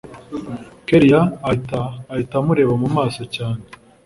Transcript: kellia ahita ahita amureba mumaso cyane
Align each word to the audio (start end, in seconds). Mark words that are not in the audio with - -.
kellia 0.87 1.21
ahita 1.49 1.79
ahita 2.11 2.35
amureba 2.41 2.73
mumaso 2.81 3.23
cyane 3.35 3.61